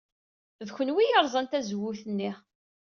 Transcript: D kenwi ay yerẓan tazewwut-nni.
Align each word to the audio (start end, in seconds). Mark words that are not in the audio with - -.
D 0.67 0.69
kenwi 0.75 0.99
ay 1.03 1.09
yerẓan 1.11 1.45
tazewwut-nni. 1.47 2.31